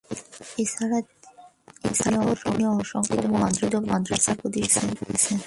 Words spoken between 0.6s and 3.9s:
এছাড়াও তিনি অসংখ্য মসজিদ ও